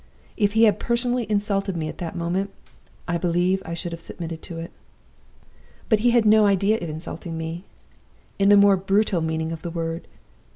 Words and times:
If 0.35 0.53
he 0.53 0.63
had 0.63 0.79
personally 0.79 1.29
insulted 1.29 1.77
me 1.77 1.87
at 1.87 1.99
that 1.99 2.15
moment, 2.15 2.49
I 3.07 3.19
believe 3.19 3.61
I 3.63 3.75
should 3.75 3.91
have 3.91 4.01
submitted 4.01 4.41
to 4.41 4.57
it. 4.57 4.71
"But 5.89 5.99
he 5.99 6.09
had 6.09 6.25
no 6.25 6.47
idea 6.47 6.77
of 6.79 6.89
insulting 6.89 7.37
me, 7.37 7.65
in 8.39 8.49
the 8.49 8.57
more 8.57 8.77
brutal 8.77 9.21
meaning 9.21 9.51
of 9.51 9.61
the 9.61 9.69
word. 9.69 10.07